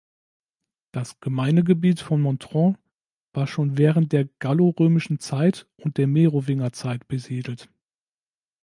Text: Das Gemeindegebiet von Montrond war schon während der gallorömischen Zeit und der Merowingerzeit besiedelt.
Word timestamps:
Das 0.91 1.19
Gemeindegebiet 1.19 1.99
von 1.99 2.21
Montrond 2.23 2.79
war 3.33 3.45
schon 3.45 3.77
während 3.77 4.11
der 4.13 4.25
gallorömischen 4.39 5.19
Zeit 5.19 5.69
und 5.77 5.99
der 5.99 6.07
Merowingerzeit 6.07 7.07
besiedelt. 7.07 7.69